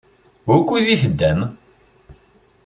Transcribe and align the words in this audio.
Wukud 0.47 0.85
i 0.93 0.95
teddam? 1.01 1.39